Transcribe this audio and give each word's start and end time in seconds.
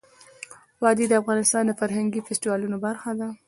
وادي 0.81 1.05
د 1.07 1.13
افغانستان 1.21 1.63
د 1.65 1.71
فرهنګي 1.79 2.19
فستیوالونو 2.27 2.77
برخه 2.85 3.11
ده. 3.19 3.27